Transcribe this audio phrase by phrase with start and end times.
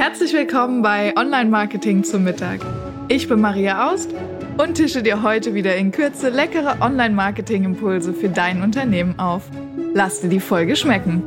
[0.00, 2.60] Herzlich willkommen bei Online Marketing zum Mittag.
[3.08, 4.08] Ich bin Maria Aust
[4.56, 9.42] und tische dir heute wieder in Kürze leckere Online Marketing Impulse für dein Unternehmen auf.
[9.92, 11.22] Lass dir die Folge schmecken.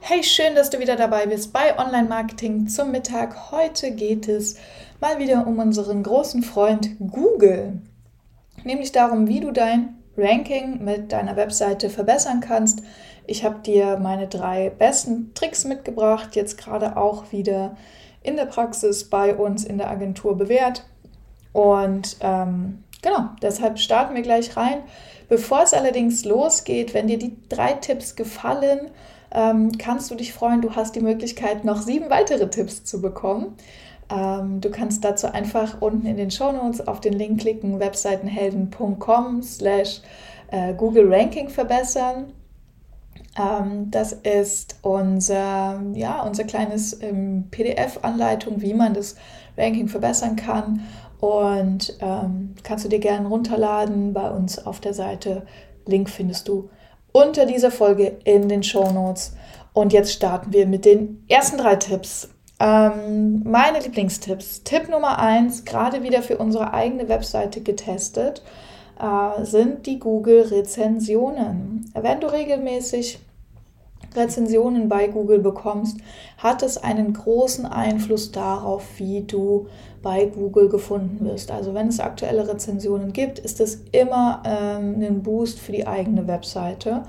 [0.00, 3.52] Hey, schön, dass du wieder dabei bist bei Online Marketing zum Mittag.
[3.52, 4.56] Heute geht es
[5.00, 7.74] mal wieder um unseren großen Freund Google.
[8.64, 12.82] Nämlich darum, wie du dein Ranking mit deiner Webseite verbessern kannst,
[13.26, 17.76] ich habe dir meine drei besten Tricks mitgebracht, jetzt gerade auch wieder
[18.22, 20.84] in der Praxis bei uns in der Agentur bewährt.
[21.52, 24.82] Und ähm, genau, deshalb starten wir gleich rein.
[25.28, 28.90] Bevor es allerdings losgeht, wenn dir die drei Tipps gefallen,
[29.30, 33.56] ähm, kannst du dich freuen, du hast die Möglichkeit, noch sieben weitere Tipps zu bekommen.
[34.10, 39.42] Ähm, du kannst dazu einfach unten in den Show Notes auf den Link klicken, webseitenhelden.com
[39.42, 40.00] slash
[40.50, 42.32] äh, Google Ranking verbessern.
[43.38, 49.16] Ähm, das ist unser, ja, unser kleines ähm, PDF-Anleitung, wie man das
[49.56, 50.82] Ranking verbessern kann.
[51.20, 55.46] Und ähm, kannst du dir gerne runterladen bei uns auf der Seite.
[55.86, 56.68] Link findest du
[57.12, 59.34] unter dieser Folge in den Show Notes.
[59.72, 62.28] Und jetzt starten wir mit den ersten drei Tipps.
[62.60, 64.62] Ähm, meine Lieblingstipps.
[64.62, 68.42] Tipp Nummer eins, gerade wieder für unsere eigene Webseite getestet
[69.00, 71.90] äh, sind die Google-Rezensionen.
[71.94, 73.18] Wenn du regelmäßig
[74.14, 75.98] Rezensionen bei Google bekommst,
[76.38, 79.66] hat es einen großen Einfluss darauf, wie du
[80.02, 81.50] bei Google gefunden wirst.
[81.50, 86.28] Also wenn es aktuelle Rezensionen gibt, ist es immer ähm, ein Boost für die eigene
[86.28, 87.02] Webseite.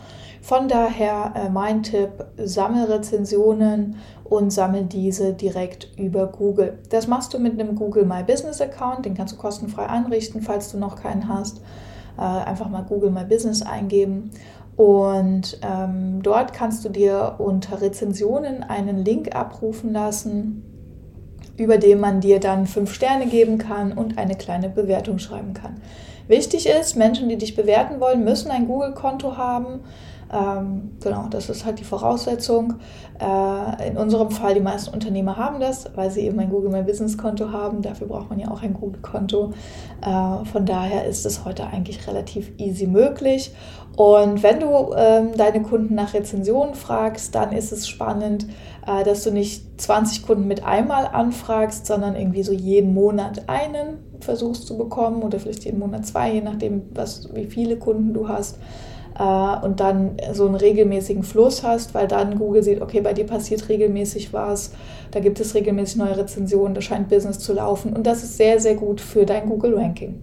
[0.45, 6.77] Von daher äh, mein Tipp, sammel Rezensionen und sammel diese direkt über Google.
[6.91, 10.71] Das machst du mit einem Google My Business Account, den kannst du kostenfrei einrichten, falls
[10.71, 11.61] du noch keinen hast.
[12.19, 14.29] Äh, einfach mal Google My Business eingeben
[14.75, 20.61] und ähm, dort kannst du dir unter Rezensionen einen Link abrufen lassen,
[21.57, 25.81] über den man dir dann fünf Sterne geben kann und eine kleine Bewertung schreiben kann.
[26.27, 29.81] Wichtig ist, Menschen, die dich bewerten wollen, müssen ein Google-Konto haben.
[30.33, 32.75] Ähm, genau, das ist halt die Voraussetzung.
[33.19, 36.81] Äh, in unserem Fall, die meisten Unternehmer haben das, weil sie eben ein Google My
[36.81, 37.81] Business Konto haben.
[37.81, 39.53] Dafür braucht man ja auch ein Google Konto.
[40.01, 43.53] Äh, von daher ist es heute eigentlich relativ easy möglich.
[43.95, 48.47] Und wenn du ähm, deine Kunden nach Rezensionen fragst, dann ist es spannend,
[48.85, 53.99] äh, dass du nicht 20 Kunden mit einmal anfragst, sondern irgendwie so jeden Monat einen
[54.19, 58.27] versuchst zu bekommen oder vielleicht jeden Monat zwei, je nachdem, was, wie viele Kunden du
[58.27, 58.57] hast
[59.17, 63.25] äh, und dann so einen regelmäßigen Fluss hast, weil dann Google sieht, okay, bei dir
[63.25, 64.71] passiert regelmäßig was,
[65.11, 68.59] da gibt es regelmäßig neue Rezensionen, da scheint Business zu laufen und das ist sehr,
[68.59, 70.21] sehr gut für dein Google-Ranking.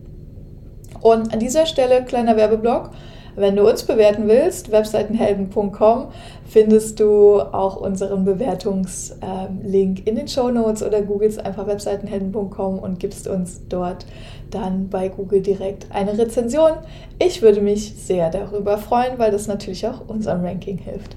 [1.00, 2.90] Und an dieser Stelle kleiner Werbeblock.
[3.34, 6.08] Wenn du uns bewerten willst, webseitenhelden.com,
[6.46, 13.00] findest du auch unseren Bewertungslink ähm, in den Show Notes oder googelst einfach webseitenhelden.com und
[13.00, 14.06] gibst uns dort
[14.50, 16.72] dann bei Google direkt eine Rezension.
[17.18, 21.16] Ich würde mich sehr darüber freuen, weil das natürlich auch unserem Ranking hilft.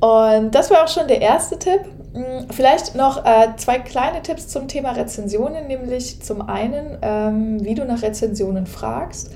[0.00, 1.80] Und das war auch schon der erste Tipp.
[2.14, 7.74] Hm, vielleicht noch äh, zwei kleine Tipps zum Thema Rezensionen, nämlich zum einen, ähm, wie
[7.74, 9.30] du nach Rezensionen fragst.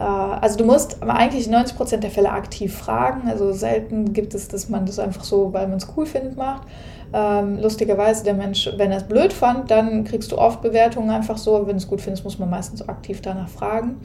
[0.00, 3.28] Äh, also du musst eigentlich 90% der Fälle aktiv fragen.
[3.28, 6.62] Also selten gibt es, dass man das einfach so, weil man es cool findet, macht.
[7.12, 11.36] Ähm, lustigerweise, der Mensch, wenn er es blöd fand, dann kriegst du oft Bewertungen einfach
[11.36, 11.66] so.
[11.66, 13.96] Wenn du es gut findest, muss man meistens aktiv danach fragen.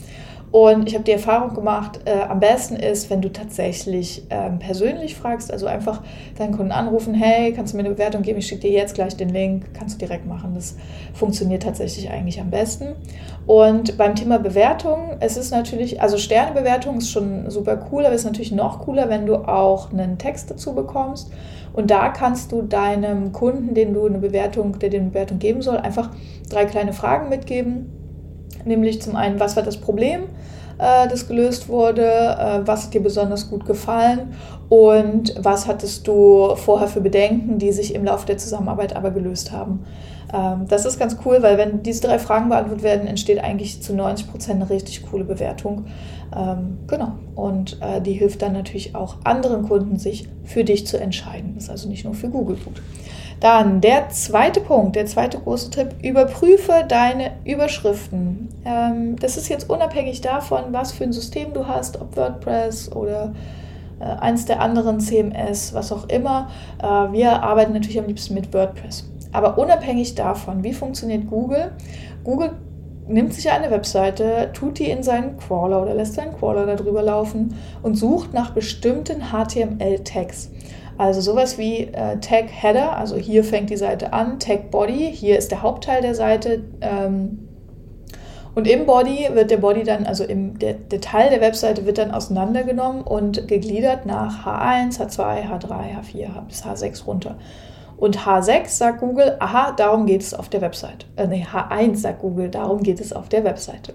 [0.55, 5.13] Und ich habe die Erfahrung gemacht, äh, am besten ist, wenn du tatsächlich ähm, persönlich
[5.13, 6.01] fragst, also einfach
[6.37, 8.39] deinen Kunden anrufen, hey, kannst du mir eine Bewertung geben?
[8.39, 10.53] Ich schicke dir jetzt gleich den Link, kannst du direkt machen.
[10.55, 10.77] Das
[11.13, 12.95] funktioniert tatsächlich eigentlich am besten.
[13.45, 18.21] Und beim Thema Bewertung, es ist natürlich, also Sternebewertung ist schon super cool, aber es
[18.21, 21.33] ist natürlich noch cooler, wenn du auch einen Text dazu bekommst.
[21.73, 25.61] Und da kannst du deinem Kunden, den du eine Bewertung, der dir eine Bewertung geben
[25.61, 26.11] soll, einfach
[26.49, 27.91] drei kleine Fragen mitgeben
[28.65, 30.23] Nämlich zum einen, was war das Problem,
[30.77, 34.33] äh, das gelöst wurde, äh, was hat dir besonders gut gefallen
[34.69, 39.51] und was hattest du vorher für Bedenken, die sich im Laufe der Zusammenarbeit aber gelöst
[39.51, 39.85] haben.
[40.33, 43.93] Ähm, das ist ganz cool, weil wenn diese drei Fragen beantwortet werden, entsteht eigentlich zu
[43.93, 45.85] 90 Prozent eine richtig coole Bewertung.
[46.35, 47.13] Ähm, genau.
[47.35, 51.53] Und äh, die hilft dann natürlich auch anderen Kunden, sich für dich zu entscheiden.
[51.55, 52.81] Das ist also nicht nur für Google gut.
[53.39, 58.49] Dann der zweite Punkt, der zweite große Tipp, überprüfe deine Überschriften.
[58.65, 63.33] Ähm, das ist jetzt unabhängig davon, was für ein System du hast, ob WordPress oder
[63.99, 66.49] äh, eins der anderen CMS, was auch immer.
[66.81, 69.09] Äh, wir arbeiten natürlich am liebsten mit WordPress.
[69.31, 71.71] Aber unabhängig davon, wie funktioniert Google,
[72.23, 72.51] Google
[73.07, 77.55] nimmt sich eine Webseite, tut die in seinen Crawler oder lässt seinen Crawler darüber laufen
[77.83, 80.49] und sucht nach bestimmten HTML-Tags.
[80.97, 85.37] Also sowas wie äh, Tag Header, also hier fängt die Seite an, Tag Body, hier
[85.37, 86.63] ist der Hauptteil der Seite.
[86.81, 87.49] Ähm,
[88.55, 91.97] und im Body wird der Body dann, also im, der, der Teil der Webseite wird
[91.97, 97.37] dann auseinandergenommen und gegliedert nach H1, H2, H3, H4 bis H6 runter.
[97.97, 101.05] Und H6 sagt Google, aha, darum geht es auf der Webseite.
[101.15, 103.93] Äh, nee, H1 sagt Google, darum geht es auf der Webseite.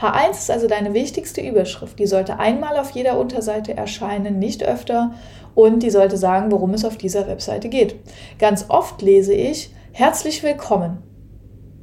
[0.00, 1.98] H1 ist also deine wichtigste Überschrift.
[1.98, 5.12] Die sollte einmal auf jeder Unterseite erscheinen, nicht öfter.
[5.54, 7.96] Und die sollte sagen, worum es auf dieser Webseite geht.
[8.38, 11.02] Ganz oft lese ich, herzlich willkommen.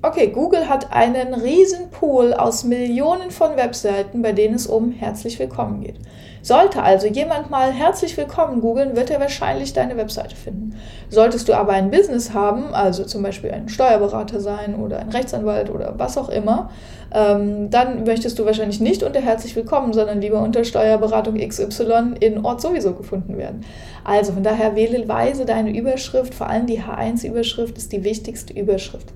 [0.03, 5.37] Okay, Google hat einen riesen Pool aus Millionen von Webseiten, bei denen es um herzlich
[5.37, 5.99] willkommen geht.
[6.43, 10.75] Sollte also jemand mal herzlich willkommen googeln, wird er wahrscheinlich deine Webseite finden.
[11.09, 15.69] Solltest du aber ein Business haben, also zum Beispiel ein Steuerberater sein oder ein Rechtsanwalt
[15.69, 16.71] oder was auch immer,
[17.13, 22.43] ähm, dann möchtest du wahrscheinlich nicht unter herzlich willkommen, sondern lieber unter Steuerberatung XY in
[22.43, 23.61] Ort sowieso gefunden werden.
[24.03, 29.13] Also von daher wähle weise deine Überschrift, vor allem die H1-Überschrift ist die wichtigste Überschrift.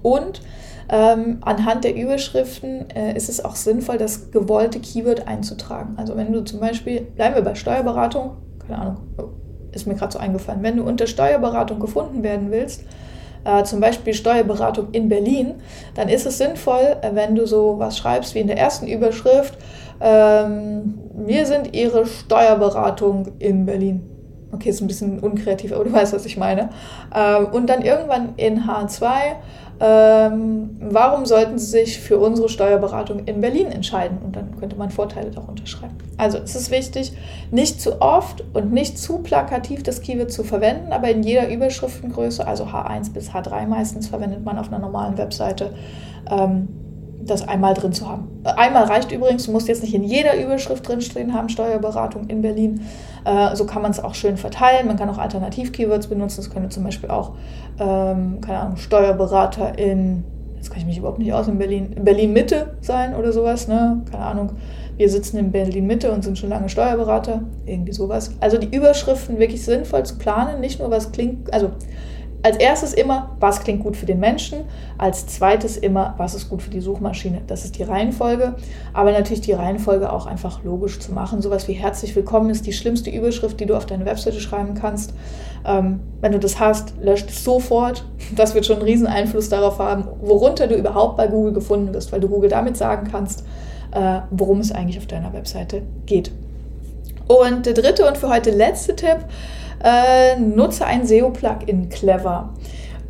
[0.00, 0.40] Und
[0.92, 5.94] ähm, anhand der Überschriften äh, ist es auch sinnvoll, das gewollte Keyword einzutragen.
[5.96, 8.36] Also wenn du zum Beispiel, bleiben wir bei Steuerberatung,
[8.66, 9.24] keine Ahnung, oh,
[9.72, 12.84] ist mir gerade so eingefallen, wenn du unter Steuerberatung gefunden werden willst,
[13.44, 15.54] äh, zum Beispiel Steuerberatung in Berlin,
[15.94, 19.56] dann ist es sinnvoll, äh, wenn du so was schreibst wie in der ersten Überschrift,
[19.98, 24.11] ähm, wir sind Ihre Steuerberatung in Berlin.
[24.52, 26.70] Okay, ist ein bisschen unkreativ, aber du weißt, was ich meine.
[27.14, 29.36] Ähm, und dann irgendwann in H2
[29.84, 34.18] ähm, warum sollten Sie sich für unsere Steuerberatung in Berlin entscheiden?
[34.24, 35.98] Und dann könnte man Vorteile darunter schreiben.
[36.18, 37.12] Also es ist wichtig,
[37.50, 42.46] nicht zu oft und nicht zu plakativ das Keyword zu verwenden, aber in jeder Überschriftengröße,
[42.46, 45.74] also H1 bis H3 meistens, verwendet man auf einer normalen Webseite.
[46.30, 46.68] Ähm,
[47.24, 48.28] das einmal drin zu haben.
[48.44, 52.82] Einmal reicht übrigens, du musst jetzt nicht in jeder Überschrift drinstehen haben, Steuerberatung in Berlin.
[53.24, 54.86] Äh, so kann man es auch schön verteilen.
[54.86, 56.38] Man kann auch Alternativ-Keywords benutzen.
[56.38, 57.32] Das könnte zum Beispiel auch,
[57.78, 60.24] ähm, keine Ahnung, Steuerberater in,
[60.56, 64.02] jetzt kann ich mich überhaupt nicht aus, in Berlin, Berlin-Mitte sein oder sowas, ne?
[64.10, 64.50] Keine Ahnung.
[64.96, 68.32] Wir sitzen in Berlin-Mitte und sind schon lange Steuerberater, irgendwie sowas.
[68.40, 71.70] Also die Überschriften wirklich sinnvoll zu planen, nicht nur was klingt, also
[72.42, 74.60] als erstes immer, was klingt gut für den Menschen.
[74.98, 77.42] Als zweites immer, was ist gut für die Suchmaschine.
[77.46, 78.54] Das ist die Reihenfolge.
[78.92, 81.40] Aber natürlich die Reihenfolge auch einfach logisch zu machen.
[81.40, 85.14] Sowas wie herzlich willkommen ist die schlimmste Überschrift, die du auf deine Webseite schreiben kannst.
[85.64, 88.04] Ähm, wenn du das hast, löscht es sofort.
[88.34, 92.12] Das wird schon einen riesen Einfluss darauf haben, worunter du überhaupt bei Google gefunden wirst,
[92.12, 93.44] weil du Google damit sagen kannst,
[93.92, 96.32] äh, worum es eigentlich auf deiner Webseite geht.
[97.28, 99.18] Und der dritte und für heute letzte Tipp
[99.82, 102.54] äh, nutze ein SEO-Plugin clever.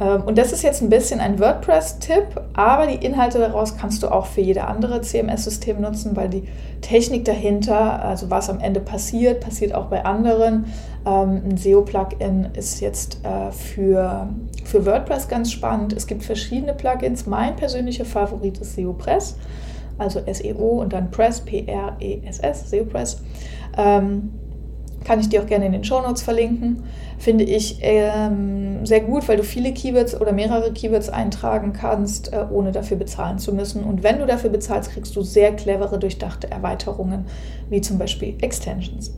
[0.03, 4.09] Ähm, und das ist jetzt ein bisschen ein WordPress-Tipp, aber die Inhalte daraus kannst du
[4.09, 6.49] auch für jede andere CMS-System nutzen, weil die
[6.81, 10.67] Technik dahinter, also was am Ende passiert, passiert auch bei anderen.
[11.07, 14.29] Ähm, ein SEO-Plugin ist jetzt äh, für,
[14.65, 15.93] für WordPress ganz spannend.
[15.93, 17.27] Es gibt verschiedene Plugins.
[17.27, 19.37] Mein persönlicher Favorit ist SEO-Press,
[19.99, 23.23] also SEO und dann Press, P-R-E-S-S, SEO-Press.
[23.77, 24.33] Ähm,
[25.13, 26.85] kann ich dir auch gerne in den Shownotes verlinken.
[27.19, 32.47] Finde ich ähm, sehr gut, weil du viele Keywords oder mehrere Keywords eintragen kannst, äh,
[32.51, 33.85] ohne dafür bezahlen zu müssen.
[33.85, 37.27] Und wenn du dafür bezahlst, kriegst du sehr clevere, durchdachte Erweiterungen,
[37.69, 39.13] wie zum Beispiel Extensions.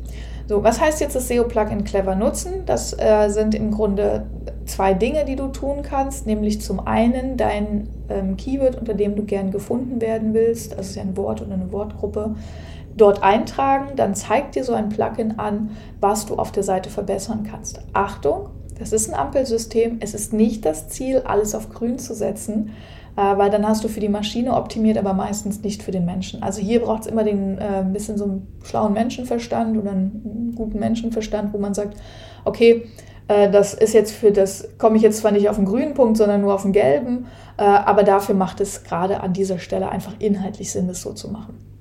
[0.48, 2.64] So, was heißt jetzt das SEO-Plugin clever nutzen?
[2.66, 4.26] Das äh, sind im Grunde
[4.66, 9.22] zwei Dinge, die du tun kannst, nämlich zum einen dein ähm, Keyword, unter dem du
[9.22, 12.34] gern gefunden werden willst, das ist ja ein Wort oder eine Wortgruppe,
[12.96, 15.70] dort eintragen, dann zeigt dir so ein Plugin an,
[16.00, 17.80] was du auf der Seite verbessern kannst.
[17.92, 19.98] Achtung, das ist ein Ampelsystem.
[20.00, 22.70] Es ist nicht das Ziel, alles auf grün zu setzen,
[23.16, 26.42] äh, weil dann hast du für die Maschine optimiert, aber meistens nicht für den Menschen.
[26.42, 30.54] Also hier braucht es immer den äh, ein bisschen so einen schlauen Menschenverstand oder einen
[30.56, 31.96] guten Menschenverstand, wo man sagt,
[32.44, 32.86] okay,
[33.28, 36.16] äh, das ist jetzt für das, komme ich jetzt zwar nicht auf den grünen Punkt,
[36.16, 40.14] sondern nur auf den gelben, äh, aber dafür macht es gerade an dieser Stelle einfach
[40.18, 41.73] inhaltlich Sinn, das so zu machen.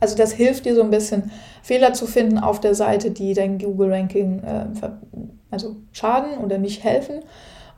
[0.00, 1.30] Also das hilft dir so ein bisschen,
[1.62, 4.66] Fehler zu finden auf der Seite, die dein Google-Ranking äh,
[5.50, 7.22] also schaden oder nicht helfen.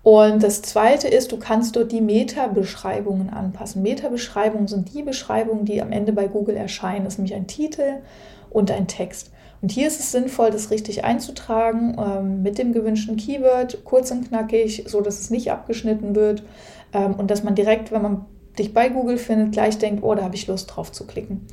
[0.03, 3.83] Und das Zweite ist, du kannst dort die Meta-Beschreibungen anpassen.
[3.83, 7.05] Meta-Beschreibungen sind die Beschreibungen, die am Ende bei Google erscheinen.
[7.05, 7.99] Das ist nämlich ein Titel
[8.51, 9.31] und ein Text.
[9.61, 14.29] Und hier ist es sinnvoll, das richtig einzutragen ähm, mit dem gewünschten Keyword, kurz und
[14.29, 16.45] knackig, so dass es nicht abgeschnitten wird
[16.93, 18.25] ähm, und dass man direkt, wenn man
[18.57, 21.47] dich bei Google findet, gleich denkt, oh, da habe ich Lust drauf zu klicken.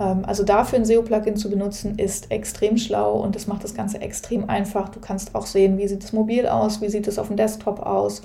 [0.00, 4.00] Ähm, also dafür ein SEO-Plugin zu benutzen, ist extrem schlau und das macht das Ganze
[4.00, 4.88] extrem einfach.
[4.88, 7.80] Du kannst auch sehen, wie sieht es mobil aus, wie sieht es auf dem Desktop
[7.80, 8.22] aus,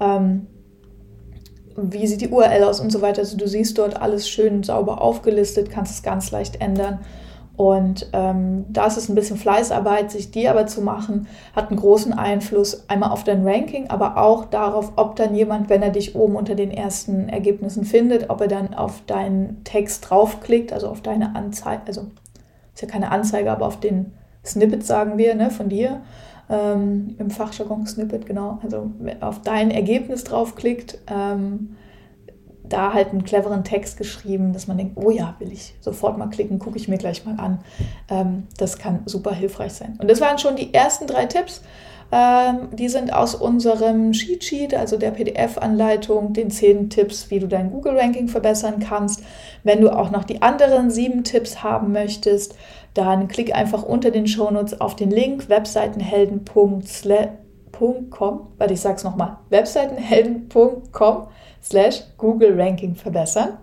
[0.00, 0.46] ähm,
[1.76, 3.20] wie sieht die URL aus und so weiter.
[3.20, 7.00] Also du siehst dort alles schön sauber aufgelistet, kannst es ganz leicht ändern
[7.56, 11.80] Und ähm, da ist es ein bisschen Fleißarbeit, sich die aber zu machen, hat einen
[11.80, 16.14] großen Einfluss einmal auf dein Ranking, aber auch darauf, ob dann jemand, wenn er dich
[16.14, 21.00] oben unter den ersten Ergebnissen findet, ob er dann auf deinen Text draufklickt, also auf
[21.00, 22.02] deine Anzeige, also
[22.74, 24.12] ist ja keine Anzeige, aber auf den
[24.44, 26.02] Snippet sagen wir, ne, von dir,
[26.50, 30.98] ähm, im Fachjargon Snippet, genau, also auf dein Ergebnis draufklickt.
[31.08, 31.76] Ähm,
[32.68, 36.28] da halt einen cleveren Text geschrieben, dass man denkt, oh ja, will ich sofort mal
[36.28, 37.60] klicken, gucke ich mir gleich mal an.
[38.08, 39.98] Ähm, das kann super hilfreich sein.
[40.00, 41.62] Und das waren schon die ersten drei Tipps.
[42.12, 47.48] Ähm, die sind aus unserem Cheat Sheet, also der PDF-Anleitung, den zehn Tipps, wie du
[47.48, 49.22] dein Google-Ranking verbessern kannst.
[49.64, 52.54] Wenn du auch noch die anderen sieben Tipps haben möchtest,
[52.94, 55.48] dann klick einfach unter den Shownotes auf den Link
[57.78, 61.28] webseitenhelden.com, weil ich sage es nochmal, webseitenhelden.com
[61.62, 63.58] slash Google Ranking verbessern.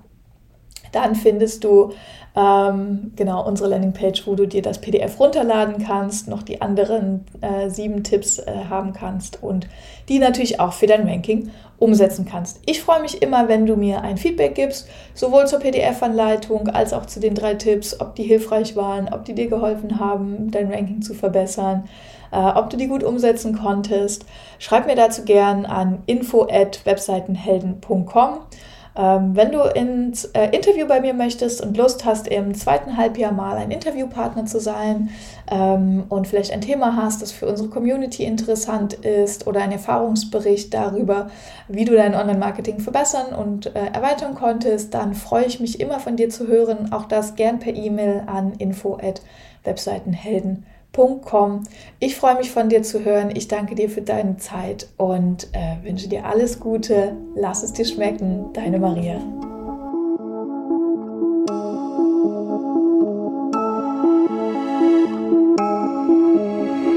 [0.93, 1.91] Dann findest du
[2.35, 7.69] ähm, genau unsere Landingpage, wo du dir das PDF runterladen kannst, noch die anderen äh,
[7.69, 9.67] sieben Tipps äh, haben kannst und
[10.09, 12.59] die natürlich auch für dein Ranking umsetzen kannst.
[12.65, 17.05] Ich freue mich immer, wenn du mir ein Feedback gibst, sowohl zur PDF-Anleitung als auch
[17.05, 21.03] zu den drei Tipps, ob die hilfreich waren, ob die dir geholfen haben, dein Ranking
[21.03, 21.88] zu verbessern,
[22.31, 24.25] äh, ob du die gut umsetzen konntest.
[24.57, 28.39] Schreib mir dazu gern an info@webseitenhelden.com.
[28.95, 33.31] Ähm, wenn du ins äh, Interview bei mir möchtest und Lust hast, im zweiten Halbjahr
[33.31, 35.09] mal ein Interviewpartner zu sein
[35.50, 40.71] ähm, und vielleicht ein Thema hast, das für unsere Community interessant ist oder ein Erfahrungsbericht
[40.73, 41.31] darüber,
[41.67, 46.15] wie du dein Online-Marketing verbessern und äh, erweitern konntest, dann freue ich mich immer von
[46.15, 46.91] dir zu hören.
[46.91, 51.63] Auch das gern per E-Mail an info@webseitenhelden.com www.ecom.
[52.00, 53.31] Ich freue mich von dir zu hören.
[53.35, 57.15] Ich danke dir für deine Zeit und äh, wünsche dir alles Gute.
[57.35, 58.53] Lass es dir schmecken.
[58.53, 59.19] Deine Maria.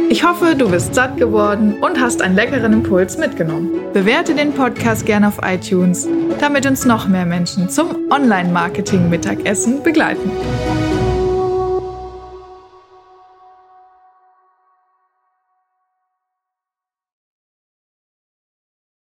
[0.09, 3.71] Ich hoffe, du bist satt geworden und hast einen leckeren Impuls mitgenommen.
[3.93, 6.09] Bewerte den Podcast gerne auf iTunes,
[6.41, 10.31] damit uns noch mehr Menschen zum Online-Marketing-Mittagessen begleiten.